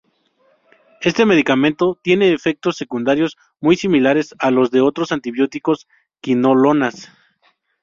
[1.01, 5.85] Este medicamento tiene efectos secundarios muy similares a los de otros antibióticos
[6.21, 7.11] quinolonas.